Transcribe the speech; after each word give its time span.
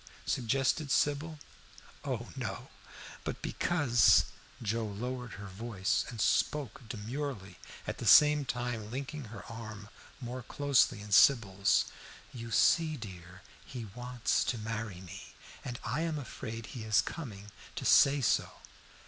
suggested 0.25 0.89
Sybil. 0.89 1.37
"Oh 2.03 2.29
no! 2.35 2.69
But 3.23 3.43
because" 3.43 4.25
Joe 4.59 4.83
lowered 4.87 5.33
her 5.33 5.45
voice 5.45 6.05
and 6.09 6.19
spoke 6.19 6.81
demurely, 6.89 7.59
at 7.85 7.99
the 7.99 8.07
same 8.07 8.43
time 8.43 8.89
linking 8.89 9.25
her 9.25 9.45
arm 9.45 9.89
more 10.19 10.41
closely 10.41 11.01
in 11.01 11.11
Sybil's. 11.11 11.85
"You 12.33 12.49
see, 12.49 12.97
dear, 12.97 13.43
he 13.63 13.85
wants 13.93 14.43
to 14.45 14.57
marry 14.57 15.01
me, 15.01 15.35
and 15.63 15.79
I 15.83 16.01
am 16.01 16.17
afraid 16.17 16.65
he 16.65 16.83
is 16.83 17.03
coming 17.03 17.51
to 17.75 17.85
say 17.85 18.21
so." 18.21 18.53